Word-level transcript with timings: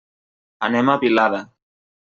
Anem 0.69 0.89
a 0.89 0.97
Vilada. 1.05 1.47